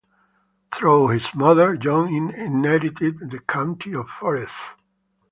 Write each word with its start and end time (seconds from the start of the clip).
Through 0.73 1.09
his 1.09 1.31
mother, 1.35 1.75
John 1.77 2.09
inherited 2.33 3.29
the 3.29 3.37
County 3.37 3.93
of 3.93 4.07
Forez. 4.07 4.51